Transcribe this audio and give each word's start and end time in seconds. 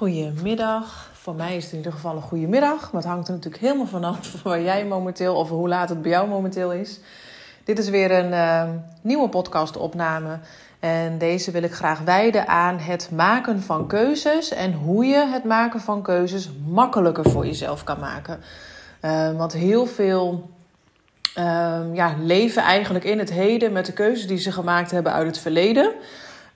Goedemiddag. 0.00 1.10
Voor 1.12 1.34
mij 1.34 1.56
is 1.56 1.62
het 1.62 1.72
in 1.72 1.78
ieder 1.78 1.92
geval 1.92 2.16
een 2.16 2.22
goede 2.22 2.46
middag. 2.46 2.92
Maar 2.92 3.02
het 3.02 3.10
hangt 3.10 3.28
er 3.28 3.34
natuurlijk 3.34 3.62
helemaal 3.62 3.86
vanaf 3.86 4.32
waar 4.42 4.62
jij 4.62 4.84
momenteel 4.84 5.34
of 5.34 5.48
hoe 5.48 5.68
laat 5.68 5.88
het 5.88 6.02
bij 6.02 6.10
jou 6.10 6.28
momenteel 6.28 6.72
is. 6.72 7.00
Dit 7.64 7.78
is 7.78 7.88
weer 7.88 8.10
een 8.10 8.32
uh, 8.32 8.70
nieuwe 9.02 9.28
podcastopname. 9.28 10.38
En 10.78 11.18
deze 11.18 11.50
wil 11.50 11.62
ik 11.62 11.72
graag 11.72 12.00
wijden 12.00 12.48
aan 12.48 12.78
het 12.78 13.10
maken 13.14 13.62
van 13.62 13.86
keuzes 13.86 14.50
en 14.50 14.72
hoe 14.72 15.04
je 15.04 15.26
het 15.26 15.44
maken 15.44 15.80
van 15.80 16.02
keuzes 16.02 16.50
makkelijker 16.66 17.30
voor 17.30 17.46
jezelf 17.46 17.84
kan 17.84 18.00
maken. 18.00 18.40
Uh, 19.02 19.36
want 19.36 19.52
heel 19.52 19.86
veel 19.86 20.50
uh, 21.38 21.80
ja, 21.92 22.14
leven 22.18 22.62
eigenlijk 22.62 23.04
in 23.04 23.18
het 23.18 23.30
heden 23.30 23.72
met 23.72 23.86
de 23.86 23.92
keuzes 23.92 24.26
die 24.26 24.38
ze 24.38 24.52
gemaakt 24.52 24.90
hebben 24.90 25.12
uit 25.12 25.26
het 25.26 25.38
verleden. 25.38 25.92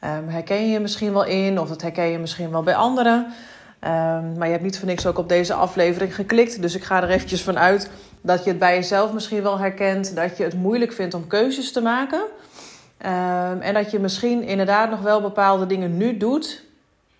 Um, 0.05 0.29
herken 0.29 0.67
je 0.67 0.73
je 0.73 0.81
misschien 0.81 1.13
wel 1.13 1.25
in 1.25 1.61
of 1.61 1.69
dat 1.69 1.83
herken 1.83 2.07
je 2.07 2.19
misschien 2.19 2.51
wel 2.51 2.63
bij 2.63 2.75
anderen. 2.75 3.19
Um, 3.81 4.39
maar 4.39 4.47
je 4.47 4.53
hebt 4.53 4.63
niet 4.63 4.79
voor 4.79 4.89
niks 4.89 5.07
ook 5.07 5.19
op 5.19 5.29
deze 5.29 5.55
aflevering 5.55 6.15
geklikt. 6.15 6.63
Dus 6.63 6.75
ik 6.75 6.85
ga 6.85 7.03
er 7.03 7.09
eventjes 7.09 7.43
van 7.43 7.59
uit 7.59 7.91
dat 8.21 8.45
je 8.45 8.51
het 8.51 8.59
bij 8.59 8.75
jezelf 8.75 9.13
misschien 9.13 9.43
wel 9.43 9.59
herkent. 9.59 10.17
Dat 10.17 10.37
je 10.37 10.45
het 10.45 10.55
moeilijk 10.55 10.93
vindt 10.93 11.15
om 11.15 11.27
keuzes 11.27 11.73
te 11.73 11.81
maken. 11.81 12.21
Um, 12.21 13.61
en 13.61 13.75
dat 13.75 13.91
je 13.91 13.99
misschien 13.99 14.43
inderdaad 14.43 14.91
nog 14.91 15.01
wel 15.01 15.21
bepaalde 15.21 15.67
dingen 15.67 15.97
nu 15.97 16.17
doet. 16.17 16.63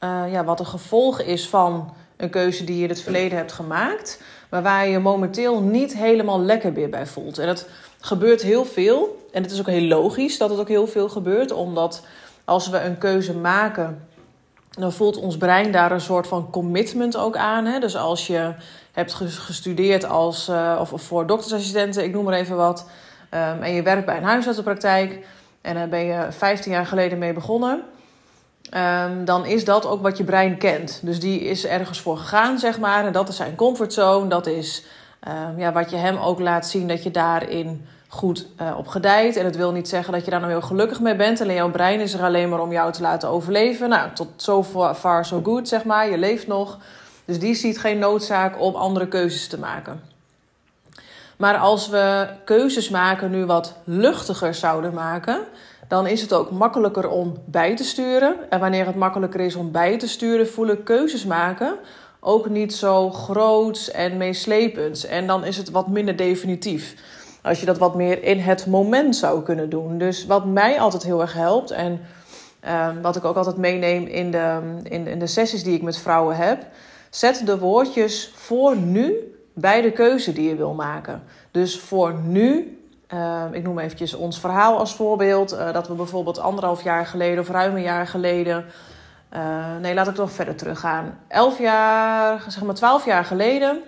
Uh, 0.01 0.23
ja, 0.31 0.45
wat 0.45 0.61
een 0.61 0.67
gevolg 0.67 1.21
is 1.21 1.49
van 1.49 1.95
een 2.17 2.31
keuze 2.31 2.65
die 2.65 2.77
je 2.77 2.83
in 2.83 2.89
het 2.89 3.01
verleden 3.01 3.39
hebt 3.39 3.53
gemaakt. 3.53 4.23
Maar 4.51 4.63
waar 4.63 4.85
je 4.85 4.91
je 4.91 4.99
momenteel 4.99 5.61
niet 5.61 5.97
helemaal 5.97 6.41
lekker 6.41 6.73
meer 6.73 6.91
bij 6.91 7.07
voelt. 7.07 7.39
En 7.39 7.47
dat 7.47 7.69
gebeurt 8.01 8.43
heel 8.43 8.65
veel. 8.65 9.27
En 9.33 9.43
het 9.43 9.53
is 9.53 9.61
ook 9.61 9.67
heel 9.67 9.89
logisch 9.89 10.39
dat 10.39 10.51
het 10.51 10.59
ook 10.59 10.69
heel 10.69 10.87
veel 10.87 11.09
gebeurt. 11.09 11.53
Omdat 11.53 12.03
als 12.45 12.69
we 12.69 12.81
een 12.81 12.99
keuze 12.99 13.35
maken, 13.35 14.09
dan 14.71 14.93
voelt 14.93 15.17
ons 15.17 15.37
brein 15.37 15.73
daar 15.73 15.93
een 15.93 16.01
soort 16.01 16.27
van 16.27 16.51
commitment 16.51 17.17
ook 17.17 17.37
aan. 17.37 17.65
Hè? 17.65 17.79
Dus 17.79 17.97
als 17.97 18.27
je 18.27 18.55
hebt 18.93 19.15
gestudeerd 19.15 20.05
als, 20.05 20.49
uh, 20.49 20.79
of, 20.81 21.03
voor 21.03 21.27
doktersassistenten, 21.27 22.05
ik 22.05 22.13
noem 22.13 22.25
maar 22.25 22.35
even 22.35 22.57
wat, 22.57 22.89
um, 23.31 23.63
en 23.63 23.73
je 23.73 23.83
werkt 23.83 24.07
bij 24.07 24.17
een 24.17 24.23
huisartsenpraktijk 24.23 25.27
en 25.61 25.75
daar 25.75 25.89
ben 25.89 26.05
je 26.05 26.27
15 26.31 26.73
jaar 26.73 26.87
geleden 26.87 27.19
mee 27.19 27.33
begonnen. 27.33 27.83
Um, 28.77 29.25
dan 29.25 29.47
is 29.47 29.65
dat 29.65 29.87
ook 29.87 30.03
wat 30.03 30.17
je 30.17 30.25
brein 30.25 30.59
kent. 30.59 31.01
Dus 31.03 31.21
die 31.21 31.41
is 31.41 31.67
ergens 31.67 32.01
voor 32.01 32.17
gegaan, 32.17 32.59
zeg 32.59 32.79
maar. 32.79 33.07
En 33.07 33.13
dat 33.13 33.29
is 33.29 33.37
zijn 33.37 33.55
comfortzone. 33.55 34.29
Dat 34.29 34.47
is 34.47 34.85
um, 35.29 35.59
ja, 35.59 35.73
wat 35.73 35.91
je 35.91 35.97
hem 35.97 36.17
ook 36.17 36.41
laat 36.41 36.67
zien 36.67 36.89
dat 36.89 37.03
je 37.03 37.11
daarin 37.11 37.87
goed 38.15 38.47
uh. 38.61 39.37
En 39.37 39.45
het 39.45 39.57
wil 39.57 39.73
niet 39.73 39.89
zeggen 39.89 40.13
dat 40.13 40.25
je 40.25 40.31
daar 40.31 40.41
nou 40.41 40.53
heel 40.53 40.63
gelukkig 40.63 41.01
mee 41.01 41.17
bent. 41.17 41.41
Alleen 41.41 41.55
jouw 41.55 41.71
brein 41.71 42.01
is 42.01 42.15
er 42.15 42.23
alleen 42.23 42.49
maar 42.49 42.61
om 42.61 42.73
jou 42.73 42.93
te 42.93 43.03
laten 43.03 43.29
overleven. 43.29 43.89
Nou, 43.89 44.11
tot 44.15 44.29
so 44.37 44.65
far 44.95 45.25
so 45.25 45.41
good, 45.45 45.69
zeg 45.69 45.85
maar. 45.85 46.11
Je 46.11 46.19
leeft 46.19 46.47
nog. 46.47 46.79
Dus 47.25 47.39
die 47.39 47.55
ziet 47.55 47.79
geen 47.79 47.99
noodzaak 47.99 48.61
om 48.61 48.75
andere 48.75 49.09
keuzes 49.09 49.49
te 49.49 49.59
maken. 49.59 50.01
Maar 51.37 51.57
als 51.57 51.89
we 51.89 52.29
keuzes 52.45 52.91
maken 52.91 53.31
nu 53.31 53.47
wat 53.47 53.75
luchtiger 53.85 54.55
zouden 54.55 54.95
maken, 54.95 55.41
dan 55.89 56.07
is 56.07 56.21
het 56.21 56.33
ook 56.33 56.51
makkelijker 56.51 57.09
om 57.09 57.37
bij 57.45 57.77
te 57.77 57.85
sturen. 57.85 58.37
En 58.51 58.61
wanneer 58.61 58.87
het 58.87 58.97
makkelijker 58.97 59.41
is 59.41 59.55
om 59.55 59.71
bij 59.71 59.99
te 59.99 60.09
sturen, 60.09 60.49
voelen 60.49 60.83
keuzes 60.83 61.25
maken 61.25 61.79
ook 62.25 62.49
niet 62.49 62.75
zo 62.75 63.11
groots 63.11 63.91
en 63.91 64.17
meeslepends. 64.17 65.07
En 65.07 65.27
dan 65.27 65.45
is 65.45 65.57
het 65.57 65.71
wat 65.71 65.89
minder 65.89 66.17
definitief. 66.17 66.95
Als 67.45 67.61
je 67.61 67.67
dat 67.67 67.79
wat 67.79 67.95
meer 67.95 68.23
in 68.23 68.39
het 68.39 68.67
moment 68.67 69.17
zou 69.17 69.43
kunnen 69.43 69.71
doen. 69.71 69.99
Dus 69.99 70.27
wat 70.27 70.45
mij 70.45 70.81
altijd 70.81 71.03
heel 71.03 71.21
erg 71.21 71.33
helpt 71.33 71.71
en 71.71 72.01
uh, 72.65 72.89
wat 73.03 73.17
ik 73.17 73.25
ook 73.25 73.37
altijd 73.37 73.57
meeneem 73.57 74.07
in 74.07 74.31
de, 74.31 74.61
in, 74.83 75.07
in 75.07 75.19
de 75.19 75.27
sessies 75.27 75.63
die 75.63 75.75
ik 75.75 75.83
met 75.83 75.99
vrouwen 75.99 76.37
heb. 76.37 76.67
Zet 77.11 77.47
de 77.47 77.59
woordjes 77.59 78.33
voor 78.35 78.77
nu 78.77 79.35
bij 79.55 79.83
de 79.83 79.93
keuze 79.93 80.33
die 80.33 80.49
je 80.49 80.57
wil 80.57 80.75
maken. 80.75 81.23
Dus 81.51 81.81
voor 81.81 82.15
nu, 82.23 82.79
uh, 83.15 83.45
ik 83.53 83.63
noem 83.63 83.79
eventjes 83.79 84.15
ons 84.15 84.41
verhaal 84.41 84.79
als 84.79 84.95
voorbeeld. 84.95 85.53
Uh, 85.53 85.73
dat 85.73 85.89
we 85.89 85.95
bijvoorbeeld 85.95 86.39
anderhalf 86.39 86.83
jaar 86.83 87.07
geleden 87.07 87.41
of 87.41 87.49
ruim 87.49 87.77
een 87.77 87.83
jaar 87.83 88.07
geleden. 88.07 88.65
Uh, 89.35 89.77
nee, 89.81 89.95
laat 89.95 90.09
ik 90.09 90.17
nog 90.17 90.33
verder 90.33 90.55
teruggaan. 90.55 91.19
Elf 91.29 91.59
jaar, 91.59 92.45
zeg 92.49 92.63
maar 92.63 92.75
twaalf 92.75 93.05
jaar 93.05 93.25
geleden 93.25 93.83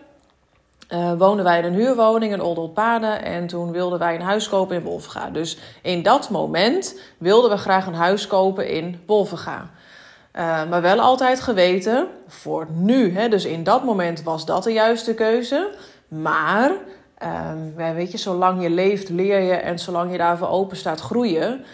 uh, 0.89 1.13
woonden 1.19 1.45
wij 1.45 1.59
in 1.59 1.65
een 1.65 1.75
huurwoning 1.75 2.33
in 2.33 2.43
Oldelpaden 2.43 3.25
en 3.25 3.47
toen 3.47 3.71
wilden 3.73 3.99
wij 3.99 4.15
een 4.15 4.21
huis 4.21 4.49
kopen 4.49 4.77
in 4.77 4.83
Wolvenga. 4.83 5.31
Dus 5.31 5.59
in 5.83 6.03
dat 6.03 6.31
moment 6.31 7.01
wilden 7.19 7.51
we 7.51 7.57
graag 7.57 7.87
een 7.87 7.95
huis 7.95 8.27
kopen 8.27 8.69
in 8.69 9.01
Wolvenga. 9.07 9.71
Uh, 10.33 10.69
maar 10.69 10.83
wel 10.83 11.01
altijd 11.01 11.41
geweten, 11.41 12.07
voor 12.27 12.67
nu, 12.71 13.15
hè, 13.15 13.29
dus 13.29 13.45
in 13.45 13.65
dat 13.65 13.85
moment 13.85 14.23
was 14.23 14.45
dat 14.45 14.65
de 14.65 14.73
juiste 14.73 15.15
keuze. 15.15 15.71
Maar, 16.09 16.73
uh, 17.23 17.91
weet 17.95 18.13
je, 18.13 18.19
zolang 18.19 18.63
je 18.63 18.71
leeft 18.71 19.09
leer 19.09 19.41
je 19.41 19.53
en 19.53 19.79
zolang 19.79 20.13
je 20.13 20.19
daarvoor 20.19 20.49
open 20.49 20.77
staat 20.77 21.01
groeien. 21.01 21.65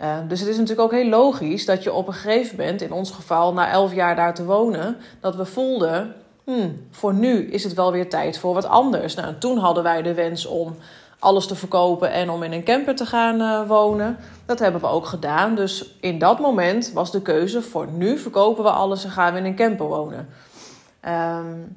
Uh, 0.00 0.16
dus 0.28 0.40
het 0.40 0.48
is 0.48 0.56
natuurlijk 0.56 0.92
ook 0.92 1.00
heel 1.00 1.08
logisch 1.08 1.64
dat 1.64 1.82
je 1.82 1.92
op 1.92 2.06
een 2.06 2.14
gegeven 2.14 2.56
moment, 2.56 2.82
in 2.82 2.92
ons 2.92 3.10
geval 3.10 3.52
na 3.52 3.70
elf 3.70 3.94
jaar 3.94 4.16
daar 4.16 4.34
te 4.34 4.44
wonen, 4.44 4.96
dat 5.20 5.36
we 5.36 5.44
voelden 5.44 6.14
hmm, 6.46 6.86
voor 6.90 7.14
nu 7.14 7.50
is 7.50 7.64
het 7.64 7.74
wel 7.74 7.92
weer 7.92 8.08
tijd 8.08 8.38
voor 8.38 8.54
wat 8.54 8.66
anders. 8.66 9.14
Nou, 9.14 9.34
toen 9.38 9.58
hadden 9.58 9.82
wij 9.82 10.02
de 10.02 10.14
wens 10.14 10.46
om 10.46 10.76
alles 11.18 11.46
te 11.46 11.54
verkopen 11.54 12.10
en 12.10 12.30
om 12.30 12.42
in 12.42 12.52
een 12.52 12.64
camper 12.64 12.94
te 12.94 13.06
gaan 13.06 13.40
uh, 13.40 13.68
wonen. 13.68 14.16
Dat 14.46 14.58
hebben 14.58 14.80
we 14.80 14.86
ook 14.86 15.06
gedaan. 15.06 15.54
Dus 15.54 15.96
in 16.00 16.18
dat 16.18 16.38
moment 16.38 16.92
was 16.92 17.10
de 17.10 17.22
keuze 17.22 17.62
voor 17.62 17.86
nu 17.86 18.18
verkopen 18.18 18.64
we 18.64 18.70
alles 18.70 19.04
en 19.04 19.10
gaan 19.10 19.32
we 19.32 19.38
in 19.38 19.44
een 19.44 19.56
camper 19.56 19.86
wonen. 19.86 20.28
Um, 21.06 21.76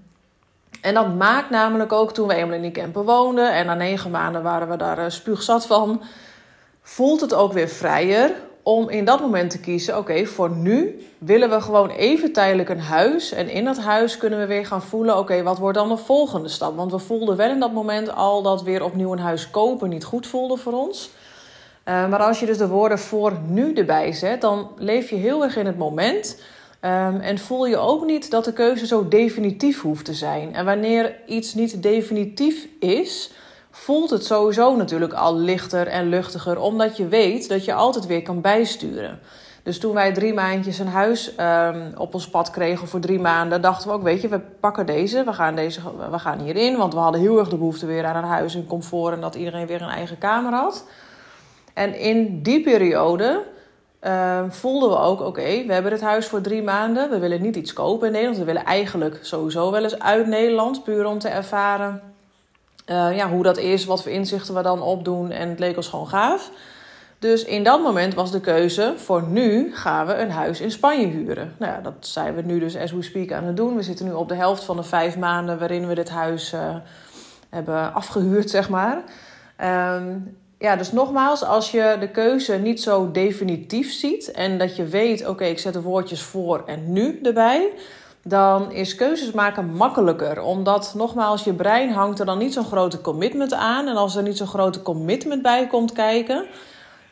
en 0.82 0.94
dat 0.94 1.16
maakt 1.16 1.50
namelijk 1.50 1.92
ook 1.92 2.14
toen 2.14 2.28
we 2.28 2.34
eenmaal 2.34 2.56
in 2.56 2.62
die 2.62 2.72
camper 2.72 3.04
woonden 3.04 3.54
en 3.54 3.66
na 3.66 3.74
negen 3.74 4.12
maanden 4.12 4.44
waren 4.44 4.70
we 4.70 4.78
daar 4.78 5.00
uh, 5.00 5.06
spuugzat 5.08 5.66
van, 5.66 6.02
voelt 6.82 7.22
het 7.22 7.34
ook 7.34 7.54
weer 7.54 7.68
vrijer 7.68 8.32
om 8.70 8.90
in 8.90 9.06
dat 9.06 9.22
moment 9.22 9.50
te 9.50 9.60
kiezen: 9.60 9.98
oké, 9.98 10.26
voor 10.26 10.50
nu 10.50 11.00
willen 11.18 11.50
we 11.50 11.62
gewoon 11.62 11.90
even 11.90 12.34
tijdelijk 12.34 12.70
een 12.70 12.80
huis. 12.80 13.32
En 13.32 13.50
in 13.50 13.66
dat 13.66 13.78
huis 13.78 14.18
kunnen 14.18 14.40
we 14.40 14.46
weer 14.46 14.66
gaan 14.66 14.82
voelen: 14.82 15.18
oké, 15.18 15.44
wat 15.44 15.58
wordt 15.58 15.78
dan 15.78 15.90
de 15.90 15.98
volgende 15.98 16.50
stap? 16.50 16.76
Want 16.76 16.92
we 16.92 17.00
voelden 17.00 17.36
wel 17.36 17.50
in 17.50 17.60
dat 17.60 17.74
moment 17.74 18.16
al 18.16 18.42
dat 18.42 18.64
weer 18.64 18.84
opnieuw 18.84 19.12
een 19.12 19.20
huis 19.20 19.50
kopen 19.50 19.90
niet 19.90 20.04
goed 20.04 20.28
voelde 20.28 20.58
voor 20.58 20.74
ons. 20.74 21.10
Uh, 21.86 22.10
maar 22.10 22.20
als 22.20 22.40
je 22.40 22.46
dus 22.46 22.58
de 22.58 22.68
woorden 22.68 23.00
voor 23.00 23.34
nu 23.48 23.74
erbij 23.74 24.12
zet, 24.14 24.42
dan 24.42 24.70
leef 24.78 25.10
je 25.10 25.16
heel 25.16 25.44
erg 25.44 25.56
in 25.56 25.66
het 25.66 25.78
moment. 25.78 26.42
Um, 26.86 27.20
en 27.20 27.38
voel 27.38 27.66
je 27.66 27.78
ook 27.78 28.06
niet 28.06 28.32
dat 28.32 28.46
de 28.46 28.54
keuze 28.54 28.88
zo 28.88 29.08
definitief 29.08 29.82
hoeft 29.82 30.06
te 30.06 30.14
zijn. 30.14 30.56
En 30.56 30.66
wanneer 30.66 31.16
iets 31.26 31.54
niet 31.54 31.84
definitief 31.84 32.68
is, 32.80 33.32
voelt 33.80 34.10
het 34.10 34.26
sowieso 34.26 34.76
natuurlijk 34.76 35.14
al 35.14 35.36
lichter 35.36 35.88
en 35.88 36.10
luchtiger, 36.10 36.60
omdat 36.60 36.98
je 36.98 37.08
weet 37.08 37.50
dat 37.50 37.66
je 37.66 37.74
altijd 37.74 38.06
weer 38.06 38.22
kan 38.22 38.42
bijsturen. 38.42 39.20
Dus 39.64 39.80
toen 39.80 39.94
wij 39.94 40.14
drie 40.14 40.34
maandjes 40.34 40.80
een 40.80 40.88
huis 40.88 41.34
um, 41.40 41.92
op 41.98 42.14
ons 42.14 42.30
pad 42.30 42.50
kregen 42.50 42.88
voor 42.88 43.00
drie 43.00 43.20
maanden, 43.20 43.62
dachten 43.62 43.88
we 43.88 43.94
ook, 43.94 44.04
weet 44.04 44.22
je, 44.22 44.28
we 44.28 44.40
pakken 44.40 44.86
deze, 44.86 45.24
we 45.24 45.34
gaan, 45.34 45.56
deze, 45.56 45.82
we 46.12 46.20
gaan 46.20 46.40
hierin. 46.40 46.78
Want 46.78 46.94
we 46.94 47.00
hadden 47.00 47.22
heel 47.22 47.40
erg 47.40 47.50
de 47.50 47.58
behoefte 47.58 47.86
weer 47.86 48.06
aan 48.06 48.16
een 48.16 48.30
huis 48.30 48.56
en 48.56 48.68
comfort 48.68 49.14
en 49.14 49.22
dat 49.22 49.36
iedereen 49.36 49.68
weer 49.68 49.82
een 49.82 49.90
eigen 49.90 50.18
kamer 50.18 50.54
had. 50.54 50.86
En 51.74 52.00
in 52.00 52.42
die 52.42 52.62
periode 52.62 53.44
uh, 54.04 54.40
voelden 54.50 54.90
we 54.90 54.98
ook, 54.98 55.22
oké, 55.22 55.64
we 55.68 55.74
hebben 55.74 55.92
het 55.92 56.02
huis 56.02 56.28
voor 56.28 56.42
drie 56.42 56.64
maanden. 56.64 57.10
We 57.10 57.20
willen 57.20 57.42
niet 57.42 57.56
iets 57.56 57.74
kopen 57.74 58.08
in 58.08 58.14
Nederland. 58.14 58.40
We 58.40 58.46
willen 58.46 58.66
eigenlijk 58.66 59.20
sowieso 59.22 59.72
wel 59.72 59.84
eens 59.84 60.00
uit 60.00 60.28
Nederland, 60.28 60.84
puur 60.84 61.06
om 61.06 61.20
te 61.20 61.28
ervaren 61.28 62.02
uh, 62.90 63.18
ja, 63.18 63.30
hoe 63.30 63.44
dat 63.44 63.58
is, 63.58 63.86
wat 63.86 64.04
voor 64.04 64.12
inzichten 64.12 64.56
we 64.56 64.62
dan 64.62 64.82
opdoen. 64.82 65.32
En 65.32 65.50
het 65.50 65.60
leek 65.60 65.76
ons 65.76 65.88
gewoon 65.88 66.08
gaaf. 66.08 66.52
Dus 67.20 67.44
in 67.44 67.64
dat 67.64 67.82
moment 67.82 68.14
was 68.14 68.32
de 68.32 68.40
keuze: 68.40 68.94
voor 68.98 69.24
nu 69.24 69.76
gaan 69.76 70.06
we 70.06 70.14
een 70.14 70.32
huis 70.32 70.62
in 70.62 70.72
Spanje 70.72 71.08
huren. 71.08 71.56
Nou 71.58 71.72
ja, 71.72 71.82
dat 71.82 71.94
zijn 72.00 72.36
we 72.36 72.42
nu 72.42 72.60
dus 72.60 72.78
as 72.78 72.92
we 72.92 73.02
speak 73.02 73.32
aan 73.32 73.44
het 73.44 73.58
doen. 73.58 73.76
We 73.76 73.84
zitten 73.84 74.06
nu 74.06 74.12
op 74.12 74.28
de 74.28 74.36
helft 74.36 74.64
van 74.64 74.76
de 74.76 74.84
vijf 74.84 75.18
maanden 75.18 75.60
waarin 75.60 75.88
we 75.88 75.96
dit 75.96 76.10
huis 76.10 76.54
uh, 76.54 76.76
hebben 77.50 77.94
afgehuurd, 77.94 78.50
zeg 78.50 78.70
maar. 78.70 79.04
Um, 79.96 80.38
ja, 80.58 80.76
dus 80.76 80.92
nogmaals, 80.92 81.44
als 81.44 81.72
je 81.72 81.98
de 82.00 82.10
keuze 82.10 82.56
niet 82.56 82.82
zo 82.82 83.12
definitief 83.12 83.92
ziet 83.92 84.32
en 84.32 84.58
dat 84.58 84.76
je 84.76 84.86
weet: 84.86 85.28
oké, 85.28 85.46
ik 85.46 85.60
zet 85.60 85.74
de 85.74 85.82
woordjes 85.82 86.22
voor 86.22 86.64
en 86.66 86.94
nu 86.94 87.20
erbij 87.24 87.72
dan 88.24 88.72
is 88.72 88.96
keuzes 88.96 89.32
maken 89.32 89.74
makkelijker. 89.74 90.42
Omdat, 90.42 90.94
nogmaals, 90.96 91.44
je 91.44 91.54
brein 91.54 91.92
hangt 91.92 92.20
er 92.20 92.26
dan 92.26 92.38
niet 92.38 92.54
zo'n 92.54 92.66
grote 92.66 93.02
commitment 93.02 93.54
aan. 93.54 93.88
En 93.88 93.96
als 93.96 94.16
er 94.16 94.24
niet 94.24 94.38
zo'n 94.38 94.48
grote 94.48 94.82
commitment 94.82 95.42
bij 95.42 95.68
komt 95.68 95.92
kijken, 95.92 96.46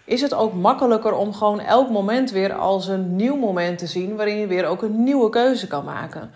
is 0.03 0.21
het 0.21 0.33
ook 0.33 0.53
makkelijker 0.53 1.13
om 1.13 1.33
gewoon 1.33 1.59
elk 1.59 1.89
moment 1.89 2.31
weer 2.31 2.53
als 2.53 2.87
een 2.87 3.15
nieuw 3.15 3.35
moment 3.35 3.77
te 3.77 3.87
zien 3.87 4.15
waarin 4.15 4.37
je 4.37 4.47
weer 4.47 4.65
ook 4.65 4.81
een 4.81 5.03
nieuwe 5.03 5.29
keuze 5.29 5.67
kan 5.67 5.83
maken. 5.83 6.31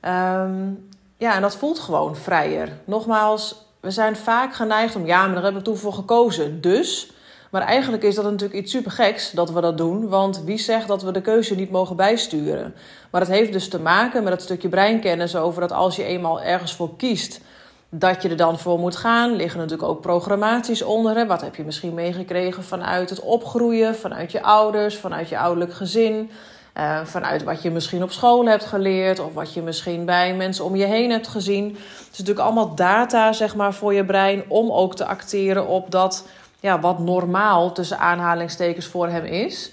Um, 0.00 0.88
ja, 1.16 1.34
en 1.34 1.42
dat 1.42 1.56
voelt 1.56 1.78
gewoon 1.78 2.16
vrijer. 2.16 2.68
Nogmaals, 2.84 3.66
we 3.80 3.90
zijn 3.90 4.16
vaak 4.16 4.54
geneigd 4.54 4.96
om 4.96 5.06
ja, 5.06 5.26
maar 5.26 5.34
daar 5.34 5.44
heb 5.44 5.56
ik 5.56 5.64
toen 5.64 5.76
voor 5.76 5.92
gekozen. 5.92 6.60
Dus. 6.60 7.12
Maar 7.52 7.62
eigenlijk 7.62 8.02
is 8.02 8.14
dat 8.14 8.24
natuurlijk 8.24 8.60
iets 8.60 8.72
super 8.72 8.90
geks 8.90 9.30
dat 9.30 9.50
we 9.50 9.60
dat 9.60 9.78
doen. 9.78 10.08
Want 10.08 10.42
wie 10.44 10.58
zegt 10.58 10.88
dat 10.88 11.02
we 11.02 11.12
de 11.12 11.20
keuze 11.20 11.54
niet 11.54 11.70
mogen 11.70 11.96
bijsturen? 11.96 12.74
Maar 13.10 13.20
het 13.20 13.30
heeft 13.30 13.52
dus 13.52 13.68
te 13.68 13.80
maken 13.80 14.22
met 14.22 14.32
het 14.32 14.42
stukje 14.42 14.68
breinkennis 14.68 15.36
over 15.36 15.60
dat 15.60 15.72
als 15.72 15.96
je 15.96 16.04
eenmaal 16.04 16.42
ergens 16.42 16.74
voor 16.74 16.96
kiest, 16.96 17.40
dat 17.88 18.22
je 18.22 18.28
er 18.28 18.36
dan 18.36 18.58
voor 18.58 18.78
moet 18.78 18.96
gaan. 18.96 19.36
Liggen 19.36 19.60
natuurlijk 19.60 19.88
ook 19.88 20.00
programmaties 20.00 20.82
onder. 20.82 21.26
Wat 21.26 21.40
heb 21.40 21.56
je 21.56 21.64
misschien 21.64 21.94
meegekregen 21.94 22.64
vanuit 22.64 23.10
het 23.10 23.20
opgroeien, 23.20 23.96
vanuit 23.96 24.32
je 24.32 24.42
ouders, 24.42 24.96
vanuit 24.96 25.28
je 25.28 25.38
ouderlijk 25.38 25.74
gezin. 25.74 26.30
Uh, 26.78 27.04
vanuit 27.04 27.42
wat 27.42 27.62
je 27.62 27.70
misschien 27.70 28.02
op 28.02 28.12
school 28.12 28.46
hebt 28.46 28.64
geleerd 28.64 29.18
of 29.18 29.34
wat 29.34 29.54
je 29.54 29.62
misschien 29.62 30.04
bij 30.04 30.34
mensen 30.34 30.64
om 30.64 30.76
je 30.76 30.84
heen 30.84 31.10
hebt 31.10 31.28
gezien. 31.28 31.64
Het 31.68 32.08
is 32.12 32.18
natuurlijk 32.18 32.46
allemaal 32.46 32.74
data 32.74 33.32
zeg 33.32 33.54
maar, 33.54 33.74
voor 33.74 33.94
je 33.94 34.04
brein 34.04 34.42
om 34.48 34.70
ook 34.70 34.96
te 34.96 35.06
acteren 35.06 35.66
op 35.66 35.90
dat 35.90 36.24
ja, 36.62 36.80
wat 36.80 36.98
normaal 36.98 37.72
tussen 37.72 37.98
aanhalingstekens 37.98 38.86
voor 38.86 39.08
hem 39.08 39.24
is. 39.24 39.72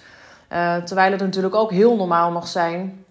Uh, 0.52 0.76
terwijl 0.76 1.12
het 1.12 1.22
natuurlijk 1.22 1.56
ook 1.56 1.72
heel 1.72 1.96
normaal 1.96 2.32
mag 2.32 2.48
zijn 2.48 3.06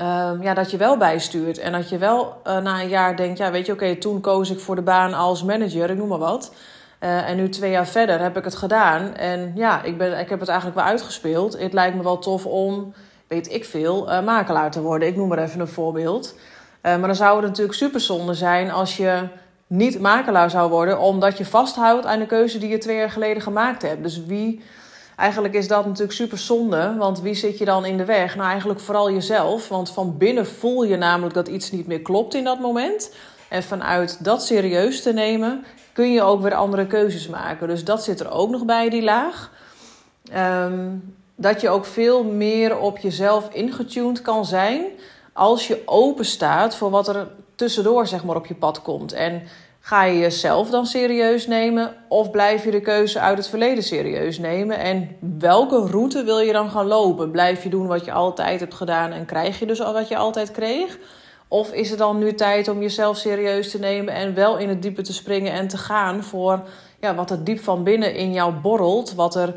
uh, 0.00 0.30
ja, 0.40 0.54
dat 0.54 0.70
je 0.70 0.76
wel 0.76 0.96
bijstuurt. 0.96 1.58
En 1.58 1.72
dat 1.72 1.88
je 1.88 1.98
wel 1.98 2.40
uh, 2.46 2.58
na 2.58 2.80
een 2.80 2.88
jaar 2.88 3.16
denkt, 3.16 3.38
ja 3.38 3.50
weet 3.50 3.66
je, 3.66 3.72
oké, 3.72 3.96
toen 3.96 4.20
koos 4.20 4.50
ik 4.50 4.60
voor 4.60 4.74
de 4.74 4.82
baan 4.82 5.14
als 5.14 5.44
manager, 5.44 5.90
ik 5.90 5.96
noem 5.96 6.08
maar 6.08 6.18
wat. 6.18 6.54
Uh, 7.00 7.28
en 7.28 7.36
nu 7.36 7.48
twee 7.48 7.70
jaar 7.70 7.86
verder 7.86 8.20
heb 8.20 8.36
ik 8.36 8.44
het 8.44 8.54
gedaan. 8.54 9.14
En 9.14 9.52
ja, 9.54 9.82
ik, 9.82 9.98
ben, 9.98 10.18
ik 10.18 10.28
heb 10.28 10.40
het 10.40 10.48
eigenlijk 10.48 10.78
wel 10.78 10.88
uitgespeeld. 10.88 11.58
Het 11.58 11.72
lijkt 11.72 11.96
me 11.96 12.02
wel 12.02 12.18
tof 12.18 12.46
om, 12.46 12.94
weet 13.26 13.52
ik 13.52 13.64
veel, 13.64 14.22
makelaar 14.24 14.70
te 14.70 14.80
worden. 14.80 15.08
Ik 15.08 15.16
noem 15.16 15.28
maar 15.28 15.38
even 15.38 15.60
een 15.60 15.68
voorbeeld. 15.68 16.34
maar 16.82 17.00
dan 17.00 17.14
zou 17.14 17.36
het 17.36 17.46
natuurlijk 17.46 17.76
super 17.76 18.00
zonde 18.00 18.34
zijn 18.34 18.70
als 18.70 18.96
je 18.96 19.28
niet 19.72 20.00
makelaar 20.00 20.50
zou 20.50 20.70
worden, 20.70 20.98
omdat 20.98 21.38
je 21.38 21.44
vasthoudt 21.44 22.06
aan 22.06 22.18
de 22.18 22.26
keuze 22.26 22.58
die 22.58 22.68
je 22.68 22.78
twee 22.78 22.96
jaar 22.96 23.10
geleden 23.10 23.42
gemaakt 23.42 23.82
hebt. 23.82 24.02
Dus 24.02 24.24
wie, 24.26 24.60
eigenlijk 25.16 25.54
is 25.54 25.68
dat 25.68 25.86
natuurlijk 25.86 26.12
super 26.12 26.38
zonde, 26.38 26.94
want 26.98 27.20
wie 27.20 27.34
zit 27.34 27.58
je 27.58 27.64
dan 27.64 27.84
in 27.84 27.96
de 27.96 28.04
weg? 28.04 28.36
Nou, 28.36 28.48
eigenlijk 28.48 28.80
vooral 28.80 29.10
jezelf, 29.10 29.68
want 29.68 29.90
van 29.90 30.18
binnen 30.18 30.46
voel 30.46 30.84
je 30.84 30.96
namelijk 30.96 31.34
dat 31.34 31.48
iets 31.48 31.70
niet 31.70 31.86
meer 31.86 32.00
klopt 32.00 32.34
in 32.34 32.44
dat 32.44 32.60
moment. 32.60 33.14
En 33.48 33.62
vanuit 33.62 34.24
dat 34.24 34.44
serieus 34.44 35.02
te 35.02 35.12
nemen, 35.12 35.64
kun 35.92 36.12
je 36.12 36.22
ook 36.22 36.42
weer 36.42 36.54
andere 36.54 36.86
keuzes 36.86 37.28
maken. 37.28 37.68
Dus 37.68 37.84
dat 37.84 38.04
zit 38.04 38.20
er 38.20 38.30
ook 38.30 38.50
nog 38.50 38.64
bij, 38.64 38.88
die 38.88 39.02
laag. 39.02 39.50
Um, 40.36 41.14
dat 41.36 41.60
je 41.60 41.68
ook 41.68 41.84
veel 41.84 42.24
meer 42.24 42.78
op 42.78 42.98
jezelf 42.98 43.48
ingetuned 43.52 44.22
kan 44.22 44.44
zijn 44.44 44.84
als 45.32 45.66
je 45.66 45.82
open 45.84 46.24
staat 46.24 46.76
voor 46.76 46.90
wat 46.90 47.08
er 47.08 47.28
tussendoor 47.54 48.06
zeg 48.06 48.24
maar, 48.24 48.36
op 48.36 48.46
je 48.46 48.54
pad 48.54 48.82
komt. 48.82 49.12
En 49.12 49.42
ga 49.80 50.04
je 50.04 50.18
jezelf 50.18 50.70
dan 50.70 50.86
serieus 50.86 51.46
nemen 51.46 51.94
of 52.08 52.30
blijf 52.30 52.64
je 52.64 52.70
de 52.70 52.80
keuze 52.80 53.20
uit 53.20 53.38
het 53.38 53.48
verleden 53.48 53.84
serieus 53.84 54.38
nemen? 54.38 54.78
En 54.78 55.16
welke 55.38 55.86
route 55.86 56.24
wil 56.24 56.38
je 56.38 56.52
dan 56.52 56.70
gaan 56.70 56.86
lopen? 56.86 57.30
Blijf 57.30 57.62
je 57.62 57.68
doen 57.68 57.86
wat 57.86 58.04
je 58.04 58.12
altijd 58.12 58.60
hebt 58.60 58.74
gedaan 58.74 59.12
en 59.12 59.24
krijg 59.24 59.58
je 59.58 59.66
dus 59.66 59.82
al 59.82 59.92
wat 59.92 60.08
je 60.08 60.16
altijd 60.16 60.50
kreeg? 60.50 60.98
Of 61.48 61.72
is 61.72 61.90
het 61.90 61.98
dan 61.98 62.18
nu 62.18 62.34
tijd 62.34 62.68
om 62.68 62.80
jezelf 62.80 63.16
serieus 63.16 63.70
te 63.70 63.78
nemen 63.78 64.14
en 64.14 64.34
wel 64.34 64.58
in 64.58 64.68
het 64.68 64.82
diepe 64.82 65.02
te 65.02 65.12
springen 65.12 65.52
en 65.52 65.68
te 65.68 65.76
gaan 65.78 66.22
voor 66.22 66.62
ja, 67.00 67.14
wat 67.14 67.30
er 67.30 67.44
diep 67.44 67.60
van 67.60 67.84
binnen 67.84 68.14
in 68.14 68.32
jou 68.32 68.52
borrelt, 68.52 69.14
wat 69.14 69.34
er 69.34 69.54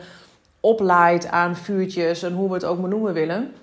oplaait 0.60 1.28
aan 1.28 1.56
vuurtjes 1.56 2.24
en 2.24 2.34
hoe 2.34 2.48
we 2.48 2.54
het 2.54 2.66
ook 2.66 2.80
maar 2.80 2.90
noemen 2.90 3.14
willen? 3.14 3.54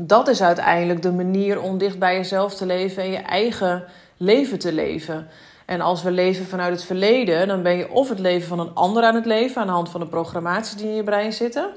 Dat 0.00 0.28
is 0.28 0.42
uiteindelijk 0.42 1.02
de 1.02 1.12
manier 1.12 1.60
om 1.60 1.78
dicht 1.78 1.98
bij 1.98 2.16
jezelf 2.16 2.54
te 2.54 2.66
leven 2.66 3.02
en 3.02 3.10
je 3.10 3.16
eigen 3.16 3.84
leven 4.16 4.58
te 4.58 4.72
leven. 4.72 5.28
En 5.66 5.80
als 5.80 6.02
we 6.02 6.10
leven 6.10 6.46
vanuit 6.46 6.72
het 6.72 6.84
verleden, 6.84 7.48
dan 7.48 7.62
ben 7.62 7.76
je 7.76 7.90
of 7.90 8.08
het 8.08 8.18
leven 8.18 8.48
van 8.48 8.58
een 8.60 8.74
ander 8.74 9.02
aan 9.02 9.14
het 9.14 9.26
leven 9.26 9.60
aan 9.60 9.66
de 9.66 9.72
hand 9.72 9.88
van 9.88 10.00
de 10.00 10.06
programmaties 10.06 10.76
die 10.76 10.88
in 10.88 10.94
je 10.94 11.02
brein 11.02 11.32
zitten, 11.32 11.70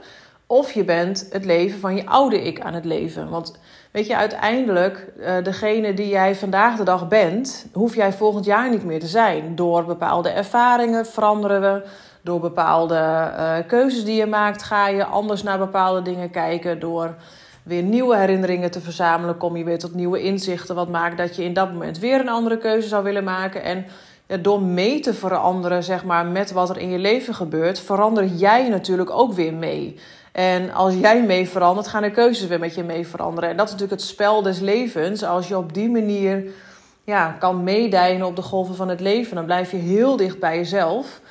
of 0.46 0.72
je 0.72 0.84
bent 0.84 1.28
het 1.32 1.46
leven 1.46 1.80
van 1.80 1.96
je 1.96 2.06
oude 2.06 2.42
ik 2.42 2.60
aan 2.60 2.74
het 2.74 2.86
leven. 2.86 3.30
Want 3.30 3.60
weet 3.92 4.08
je, 4.08 4.16
uiteindelijk, 4.16 5.08
uh, 5.20 5.44
degene 5.44 5.94
die 5.94 6.08
jij 6.08 6.36
vandaag 6.36 6.78
de 6.78 6.84
dag 6.84 7.08
bent, 7.08 7.66
hoef 7.74 7.96
jij 7.96 8.14
volgend 8.14 8.46
jaar 8.46 8.70
niet 8.70 8.86
meer 8.86 9.00
te 9.00 9.08
zijn. 9.08 9.56
Door 9.56 9.86
bepaalde 9.86 10.30
ervaringen 10.30 11.06
veranderen 11.06 11.62
we. 11.62 11.84
Door 12.24 12.40
bepaalde 12.40 12.96
uh, 12.96 13.54
keuzes 13.68 14.06
die 14.06 14.16
je 14.16 14.26
maakt, 14.26 14.64
ga 14.64 14.88
je 14.88 15.06
anders 15.06 15.44
naar 15.44 15.58
bepaalde 15.58 16.02
dingen 16.02 16.30
kijken. 16.30 16.80
Door 16.80 17.16
weer 17.64 17.84
nieuwe 17.84 18.18
herinneringen 18.18 18.72
te 18.72 18.82
verzamelen, 18.82 19.38
kom 19.38 19.58
je 19.58 19.64
weer 19.64 19.80
tot 19.80 19.94
nieuwe 19.94 20.22
inzichten. 20.22 20.76
Wat 20.76 20.90
maakt 20.90 21.18
dat 21.18 21.36
je 21.36 21.44
in 21.44 21.54
dat 21.54 21.72
moment 21.72 22.00
weer 22.00 22.20
een 22.20 22.30
andere 22.30 22.58
keuze 22.58 22.88
zou 22.88 23.04
willen 23.04 23.24
maken. 23.24 23.64
En 23.64 23.86
door 24.42 24.62
mee 24.62 25.00
te 25.00 25.14
veranderen, 25.14 25.84
zeg 25.84 26.04
maar, 26.04 26.26
met 26.26 26.52
wat 26.52 26.70
er 26.70 26.78
in 26.78 26.90
je 26.90 27.00
leven 27.00 27.34
gebeurt, 27.34 27.80
verander 27.80 28.26
jij 28.26 28.70
natuurlijk 28.70 29.10
ook 29.10 29.34
weer 29.34 29.54
mee. 29.54 30.00
En 30.32 30.74
als 30.74 30.94
jij 30.94 31.24
mee 31.24 31.50
verandert, 31.50 31.88
gaan 31.88 32.02
de 32.02 32.12
keuzes 32.12 32.48
weer 32.48 32.60
met 32.60 32.76
je 32.76 32.84
mee 32.84 33.08
veranderen. 33.08 33.50
En 33.50 33.58
dat 33.58 33.66
is 33.66 33.72
natuurlijk 33.72 34.02
het 34.02 34.10
spel 34.10 34.42
des 34.42 34.60
levens. 34.60 35.24
Als 35.24 35.48
je 35.48 35.58
op 35.58 35.74
die 35.74 35.90
manier 35.90 36.52
ja, 37.04 37.36
kan 37.40 37.64
meedijnen 37.64 38.28
op 38.28 38.36
de 38.36 38.42
golven 38.42 38.76
van 38.76 38.90
het 38.90 39.00
leven, 39.00 39.36
dan 39.36 39.46
blijf 39.46 39.72
je 39.72 39.78
heel 39.78 40.16
dicht 40.16 40.40
bij 40.40 40.58
jezelf. 40.58 41.22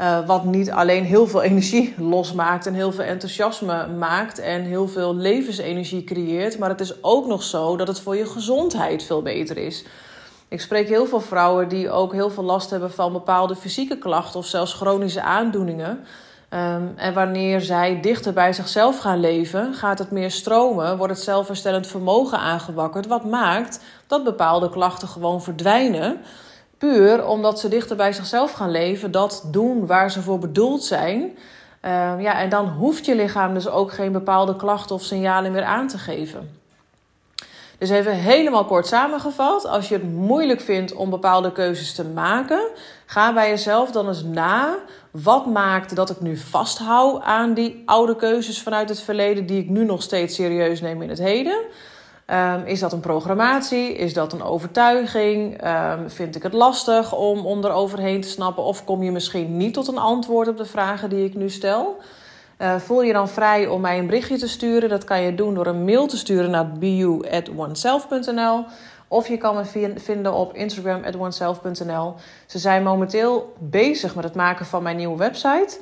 Uh, 0.00 0.26
wat 0.26 0.44
niet 0.44 0.70
alleen 0.70 1.04
heel 1.04 1.26
veel 1.26 1.42
energie 1.42 1.94
losmaakt 1.96 2.66
en 2.66 2.74
heel 2.74 2.92
veel 2.92 3.04
enthousiasme 3.04 3.86
maakt 3.86 4.38
en 4.38 4.62
heel 4.62 4.88
veel 4.88 5.14
levensenergie 5.14 6.04
creëert, 6.04 6.58
maar 6.58 6.68
het 6.68 6.80
is 6.80 7.02
ook 7.02 7.26
nog 7.26 7.42
zo 7.42 7.76
dat 7.76 7.88
het 7.88 8.00
voor 8.00 8.16
je 8.16 8.26
gezondheid 8.26 9.02
veel 9.02 9.22
beter 9.22 9.56
is. 9.56 9.84
Ik 10.48 10.60
spreek 10.60 10.88
heel 10.88 11.06
veel 11.06 11.20
vrouwen 11.20 11.68
die 11.68 11.90
ook 11.90 12.12
heel 12.12 12.30
veel 12.30 12.42
last 12.42 12.70
hebben 12.70 12.90
van 12.90 13.12
bepaalde 13.12 13.56
fysieke 13.56 13.98
klachten 13.98 14.38
of 14.38 14.46
zelfs 14.46 14.72
chronische 14.74 15.22
aandoeningen. 15.22 16.04
Um, 16.54 16.92
en 16.96 17.14
wanneer 17.14 17.60
zij 17.60 18.00
dichter 18.00 18.32
bij 18.32 18.52
zichzelf 18.52 18.98
gaan 18.98 19.20
leven, 19.20 19.74
gaat 19.74 19.98
het 19.98 20.10
meer 20.10 20.30
stromen, 20.30 20.96
wordt 20.96 21.12
het 21.12 21.22
zelfherstellend 21.22 21.86
vermogen 21.86 22.38
aangewakkerd, 22.38 23.06
wat 23.06 23.24
maakt 23.24 23.80
dat 24.06 24.24
bepaalde 24.24 24.70
klachten 24.70 25.08
gewoon 25.08 25.42
verdwijnen. 25.42 26.20
Puur 26.78 27.26
omdat 27.26 27.60
ze 27.60 27.68
dichter 27.68 27.96
bij 27.96 28.12
zichzelf 28.12 28.52
gaan 28.52 28.70
leven, 28.70 29.10
dat 29.10 29.42
doen 29.46 29.86
waar 29.86 30.10
ze 30.10 30.22
voor 30.22 30.38
bedoeld 30.38 30.84
zijn. 30.84 31.20
Uh, 31.22 32.14
ja, 32.18 32.40
en 32.40 32.48
dan 32.48 32.68
hoeft 32.68 33.04
je 33.06 33.14
lichaam 33.14 33.54
dus 33.54 33.68
ook 33.68 33.92
geen 33.92 34.12
bepaalde 34.12 34.56
klachten 34.56 34.94
of 34.94 35.02
signalen 35.02 35.52
meer 35.52 35.64
aan 35.64 35.88
te 35.88 35.98
geven. 35.98 36.56
Dus 37.78 37.90
even 37.90 38.12
helemaal 38.12 38.64
kort 38.64 38.86
samengevat. 38.86 39.66
Als 39.66 39.88
je 39.88 39.94
het 39.94 40.12
moeilijk 40.12 40.60
vindt 40.60 40.94
om 40.94 41.10
bepaalde 41.10 41.52
keuzes 41.52 41.94
te 41.94 42.04
maken, 42.04 42.60
ga 43.06 43.32
bij 43.32 43.48
jezelf 43.48 43.90
dan 43.90 44.08
eens 44.08 44.22
na. 44.22 44.76
Wat 45.10 45.46
maakt 45.46 45.96
dat 45.96 46.10
ik 46.10 46.20
nu 46.20 46.36
vasthoud 46.36 47.22
aan 47.22 47.54
die 47.54 47.82
oude 47.86 48.16
keuzes 48.16 48.62
vanuit 48.62 48.88
het 48.88 49.00
verleden, 49.00 49.46
die 49.46 49.62
ik 49.62 49.68
nu 49.68 49.84
nog 49.84 50.02
steeds 50.02 50.34
serieus 50.34 50.80
neem 50.80 51.02
in 51.02 51.08
het 51.08 51.18
heden? 51.18 51.58
Um, 52.30 52.62
is 52.64 52.80
dat 52.80 52.92
een 52.92 53.00
programmatie? 53.00 53.94
Is 53.94 54.14
dat 54.14 54.32
een 54.32 54.42
overtuiging? 54.42 55.66
Um, 55.66 56.10
vind 56.10 56.36
ik 56.36 56.42
het 56.42 56.52
lastig 56.52 57.14
om, 57.14 57.46
om 57.46 57.64
er 57.64 57.72
overheen 57.72 58.20
te 58.20 58.28
snappen? 58.28 58.62
Of 58.62 58.84
kom 58.84 59.02
je 59.02 59.10
misschien 59.10 59.56
niet 59.56 59.74
tot 59.74 59.88
een 59.88 59.98
antwoord 59.98 60.48
op 60.48 60.56
de 60.56 60.64
vragen 60.64 61.10
die 61.10 61.24
ik 61.24 61.34
nu 61.34 61.50
stel? 61.50 61.96
Uh, 62.58 62.76
voel 62.76 63.02
je 63.02 63.12
dan 63.12 63.28
vrij 63.28 63.66
om 63.66 63.80
mij 63.80 63.98
een 63.98 64.06
berichtje 64.06 64.38
te 64.38 64.48
sturen? 64.48 64.88
Dat 64.88 65.04
kan 65.04 65.22
je 65.22 65.34
doen 65.34 65.54
door 65.54 65.66
een 65.66 65.84
mail 65.84 66.06
te 66.06 66.16
sturen 66.16 66.50
naar 66.50 66.72
bu@oneself.nl 66.72 68.64
of 69.08 69.28
je 69.28 69.36
kan 69.36 69.54
me 69.54 69.92
vinden 69.96 70.32
op 70.32 70.54
Instagram 70.54 71.02
oneself.nl. 71.18 72.14
Ze 72.46 72.58
zijn 72.58 72.82
momenteel 72.82 73.52
bezig 73.58 74.14
met 74.14 74.24
het 74.24 74.34
maken 74.34 74.66
van 74.66 74.82
mijn 74.82 74.96
nieuwe 74.96 75.16
website. 75.16 75.80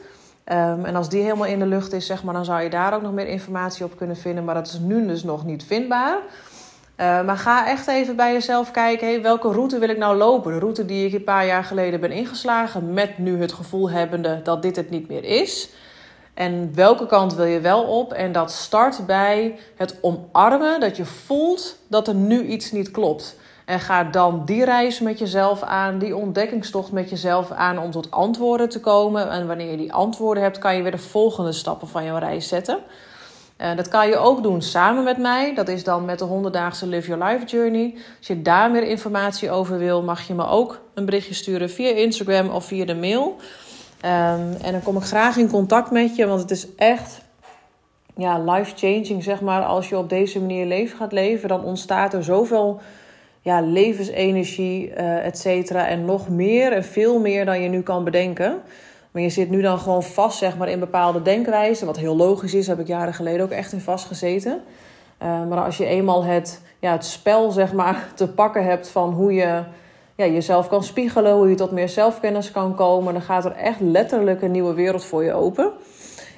Um, 0.52 0.84
en 0.84 0.96
als 0.96 1.08
die 1.08 1.22
helemaal 1.22 1.46
in 1.46 1.58
de 1.58 1.66
lucht 1.66 1.92
is, 1.92 2.06
zeg 2.06 2.24
maar, 2.24 2.34
dan 2.34 2.44
zou 2.44 2.62
je 2.62 2.70
daar 2.70 2.94
ook 2.94 3.02
nog 3.02 3.12
meer 3.12 3.26
informatie 3.26 3.84
op 3.84 3.96
kunnen 3.96 4.16
vinden. 4.16 4.44
Maar 4.44 4.54
dat 4.54 4.66
is 4.66 4.78
nu 4.78 5.06
dus 5.06 5.22
nog 5.22 5.44
niet 5.44 5.64
vindbaar. 5.64 6.18
Uh, 7.00 7.24
maar 7.24 7.36
ga 7.36 7.66
echt 7.66 7.86
even 7.88 8.16
bij 8.16 8.32
jezelf 8.32 8.70
kijken, 8.70 9.06
hey, 9.06 9.22
welke 9.22 9.52
route 9.52 9.78
wil 9.78 9.88
ik 9.88 9.98
nou 9.98 10.16
lopen? 10.16 10.52
De 10.52 10.58
route 10.58 10.84
die 10.84 11.06
ik 11.06 11.12
een 11.12 11.24
paar 11.24 11.46
jaar 11.46 11.64
geleden 11.64 12.00
ben 12.00 12.10
ingeslagen, 12.10 12.92
met 12.92 13.18
nu 13.18 13.40
het 13.40 13.52
gevoel 13.52 13.90
hebbende 13.90 14.40
dat 14.42 14.62
dit 14.62 14.76
het 14.76 14.90
niet 14.90 15.08
meer 15.08 15.24
is. 15.24 15.70
En 16.34 16.70
welke 16.74 17.06
kant 17.06 17.34
wil 17.34 17.44
je 17.44 17.60
wel 17.60 17.82
op? 17.82 18.12
En 18.12 18.32
dat 18.32 18.52
start 18.52 19.06
bij 19.06 19.58
het 19.76 19.98
omarmen, 20.00 20.80
dat 20.80 20.96
je 20.96 21.04
voelt 21.04 21.78
dat 21.88 22.08
er 22.08 22.14
nu 22.14 22.46
iets 22.46 22.72
niet 22.72 22.90
klopt. 22.90 23.36
En 23.66 23.80
ga 23.80 24.04
dan 24.04 24.42
die 24.44 24.64
reis 24.64 25.00
met 25.00 25.18
jezelf 25.18 25.62
aan, 25.62 25.98
die 25.98 26.16
ontdekkingstocht 26.16 26.92
met 26.92 27.10
jezelf 27.10 27.50
aan 27.50 27.78
om 27.78 27.90
tot 27.90 28.10
antwoorden 28.10 28.68
te 28.68 28.80
komen. 28.80 29.30
En 29.30 29.46
wanneer 29.46 29.70
je 29.70 29.76
die 29.76 29.92
antwoorden 29.92 30.42
hebt, 30.42 30.58
kan 30.58 30.76
je 30.76 30.82
weer 30.82 30.90
de 30.90 30.98
volgende 30.98 31.52
stappen 31.52 31.88
van 31.88 32.04
jouw 32.04 32.18
reis 32.18 32.48
zetten. 32.48 32.78
Dat 33.56 33.88
kan 33.88 34.08
je 34.08 34.16
ook 34.16 34.42
doen 34.42 34.62
samen 34.62 35.04
met 35.04 35.18
mij. 35.18 35.54
Dat 35.54 35.68
is 35.68 35.84
dan 35.84 36.04
met 36.04 36.18
de 36.18 36.28
100-daagse 36.28 36.86
Live 36.86 37.08
Your 37.08 37.24
Life 37.24 37.44
Journey. 37.44 37.94
Als 38.18 38.26
je 38.26 38.42
daar 38.42 38.70
meer 38.70 38.82
informatie 38.82 39.50
over 39.50 39.78
wil, 39.78 40.02
mag 40.02 40.26
je 40.26 40.34
me 40.34 40.46
ook 40.46 40.80
een 40.94 41.04
berichtje 41.04 41.34
sturen 41.34 41.70
via 41.70 41.90
Instagram 41.90 42.48
of 42.48 42.64
via 42.64 42.84
de 42.84 42.94
mail. 42.94 43.36
Um, 44.04 44.52
en 44.62 44.72
dan 44.72 44.82
kom 44.82 44.96
ik 44.96 45.02
graag 45.02 45.36
in 45.36 45.50
contact 45.50 45.90
met 45.90 46.16
je, 46.16 46.26
want 46.26 46.40
het 46.40 46.50
is 46.50 46.74
echt 46.76 47.20
ja, 48.16 48.38
life-changing, 48.38 49.22
zeg 49.22 49.40
maar. 49.40 49.64
Als 49.64 49.88
je 49.88 49.98
op 49.98 50.08
deze 50.08 50.40
manier 50.40 50.66
leven 50.66 50.98
gaat 50.98 51.12
leven, 51.12 51.48
dan 51.48 51.64
ontstaat 51.64 52.14
er 52.14 52.24
zoveel 52.24 52.80
ja, 53.46 53.60
levensenergie, 53.60 54.90
uh, 54.90 55.26
et 55.26 55.38
cetera. 55.38 55.86
En 55.86 56.04
nog 56.04 56.28
meer 56.28 56.72
en 56.72 56.84
veel 56.84 57.18
meer 57.18 57.44
dan 57.44 57.62
je 57.62 57.68
nu 57.68 57.82
kan 57.82 58.04
bedenken. 58.04 58.60
Maar 59.10 59.22
je 59.22 59.28
zit 59.28 59.50
nu 59.50 59.60
dan 59.62 59.78
gewoon 59.78 60.02
vast 60.02 60.38
zeg 60.38 60.56
maar, 60.56 60.68
in 60.68 60.78
bepaalde 60.78 61.22
denkwijzen. 61.22 61.86
Wat 61.86 61.96
heel 61.96 62.16
logisch 62.16 62.54
is, 62.54 62.66
heb 62.66 62.78
ik 62.78 62.86
jaren 62.86 63.14
geleden 63.14 63.40
ook 63.40 63.50
echt 63.50 63.72
in 63.72 63.80
vastgezeten. 63.80 64.60
Uh, 65.22 65.48
maar 65.48 65.64
als 65.64 65.76
je 65.76 65.86
eenmaal 65.86 66.24
het, 66.24 66.60
ja, 66.78 66.92
het 66.92 67.04
spel 67.04 67.50
zeg 67.50 67.72
maar, 67.72 68.08
te 68.14 68.28
pakken 68.28 68.64
hebt 68.64 68.88
van 68.88 69.12
hoe 69.12 69.32
je 69.32 69.62
ja, 70.16 70.26
jezelf 70.26 70.68
kan 70.68 70.84
spiegelen, 70.84 71.32
hoe 71.32 71.48
je 71.48 71.54
tot 71.54 71.70
meer 71.70 71.88
zelfkennis 71.88 72.50
kan 72.50 72.74
komen, 72.74 73.12
dan 73.12 73.22
gaat 73.22 73.44
er 73.44 73.56
echt 73.56 73.80
letterlijk 73.80 74.42
een 74.42 74.50
nieuwe 74.50 74.74
wereld 74.74 75.04
voor 75.04 75.24
je 75.24 75.32
open. 75.32 75.72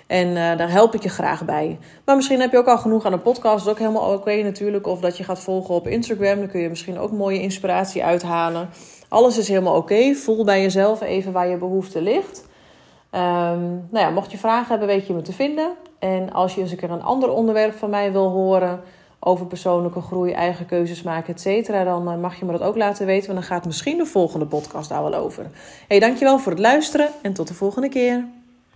En 0.08 0.28
uh, 0.28 0.34
daar 0.34 0.70
help 0.70 0.94
ik 0.94 1.02
je 1.02 1.08
graag 1.08 1.44
bij. 1.44 1.78
Maar 2.04 2.16
misschien 2.16 2.40
heb 2.40 2.52
je 2.52 2.58
ook 2.58 2.66
al 2.66 2.78
genoeg 2.78 3.04
aan 3.04 3.12
een 3.12 3.22
podcast. 3.22 3.56
Dat 3.56 3.64
is 3.64 3.70
ook 3.70 3.88
helemaal 3.88 4.12
oké 4.12 4.42
natuurlijk. 4.42 4.86
Of 4.86 5.00
dat 5.00 5.16
je 5.16 5.24
gaat 5.24 5.40
volgen 5.40 5.74
op 5.74 5.86
Instagram. 5.86 6.38
Dan 6.38 6.48
kun 6.48 6.60
je 6.60 6.68
misschien 6.68 6.98
ook 6.98 7.12
mooie 7.12 7.40
inspiratie 7.40 8.04
uithalen. 8.04 8.68
Alles 9.08 9.38
is 9.38 9.48
helemaal 9.48 9.76
oké. 9.76 10.14
Voel 10.14 10.44
bij 10.44 10.62
jezelf 10.62 11.00
even 11.00 11.32
waar 11.32 11.48
je 11.48 11.56
behoefte 11.56 12.02
ligt. 12.02 12.46
Um, 13.12 13.20
nou 13.90 14.04
ja, 14.06 14.10
mocht 14.10 14.30
je 14.30 14.38
vragen 14.38 14.68
hebben, 14.68 14.86
weet 14.86 15.06
je 15.06 15.14
me 15.14 15.22
te 15.22 15.32
vinden. 15.32 15.70
En 15.98 16.32
als 16.32 16.54
je 16.54 16.60
eens 16.60 16.70
een 16.70 16.76
keer 16.76 16.90
een 16.90 17.02
ander 17.02 17.30
onderwerp 17.30 17.74
van 17.74 17.90
mij 17.90 18.12
wil 18.12 18.28
horen 18.28 18.80
over 19.20 19.46
persoonlijke 19.46 20.00
groei, 20.00 20.32
eigen 20.32 20.66
keuzes 20.66 21.02
maken, 21.02 21.34
et 21.34 21.40
cetera, 21.40 21.84
dan 21.84 22.08
eh, 22.08 22.16
mag 22.16 22.38
je 22.38 22.44
me 22.44 22.52
dat 22.52 22.62
ook 22.62 22.76
laten 22.76 23.06
weten. 23.06 23.26
Want 23.26 23.38
dan 23.38 23.48
gaat 23.48 23.66
misschien 23.66 23.98
de 23.98 24.06
volgende 24.06 24.46
podcast 24.46 24.88
daar 24.88 25.02
wel 25.02 25.14
over. 25.14 25.46
Hey, 25.88 25.98
dankjewel 25.98 26.38
voor 26.38 26.52
het 26.52 26.60
luisteren 26.60 27.08
en 27.22 27.32
tot 27.32 27.48
de 27.48 27.54
volgende 27.54 27.88
keer. 27.88 28.24